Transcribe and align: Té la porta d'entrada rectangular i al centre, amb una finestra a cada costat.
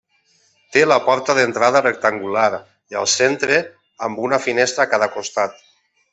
Té 0.77 0.81
la 0.85 0.95
porta 1.09 1.35
d'entrada 1.39 1.81
rectangular 1.85 2.47
i 2.95 2.99
al 3.03 3.09
centre, 3.17 3.61
amb 4.09 4.25
una 4.31 4.41
finestra 4.49 4.89
a 4.89 4.93
cada 4.97 5.11
costat. 5.19 5.63